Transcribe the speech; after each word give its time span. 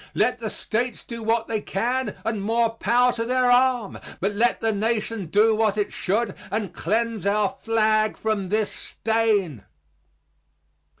Let 0.15 0.39
the 0.39 0.49
States 0.49 1.03
do 1.03 1.21
what 1.21 1.47
they 1.47 1.61
can, 1.61 2.15
and 2.25 2.41
more 2.41 2.71
power 2.71 3.13
to 3.13 3.23
their 3.23 3.51
arm; 3.51 3.99
but 4.19 4.33
let 4.33 4.59
the 4.59 4.73
Nation 4.73 5.27
do 5.27 5.53
what 5.53 5.77
it 5.77 5.93
should 5.93 6.33
and 6.49 6.73
cleanse 6.73 7.27
our 7.27 7.55
flag 7.61 8.17
from 8.17 8.49
this 8.49 8.71
stain. 8.71 9.63